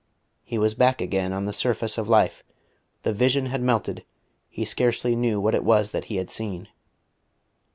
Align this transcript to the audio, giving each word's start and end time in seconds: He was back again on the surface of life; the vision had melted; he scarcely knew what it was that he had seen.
He 0.43 0.57
was 0.57 0.73
back 0.73 0.99
again 0.99 1.31
on 1.31 1.45
the 1.45 1.53
surface 1.53 1.95
of 1.95 2.09
life; 2.09 2.43
the 3.03 3.13
vision 3.13 3.45
had 3.45 3.61
melted; 3.61 4.03
he 4.49 4.65
scarcely 4.65 5.15
knew 5.15 5.39
what 5.39 5.53
it 5.53 5.63
was 5.63 5.91
that 5.91 6.05
he 6.05 6.15
had 6.15 6.31
seen. 6.31 6.69